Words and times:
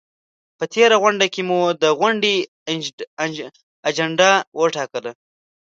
په 0.57 0.65
تېره 0.73 0.95
غونډه 1.03 1.25
کې 1.33 1.41
مو 1.49 1.59
د 1.81 1.83
غونډې 1.99 2.35
اجنډا 3.87 4.31
وټاکله؟ 4.59 5.11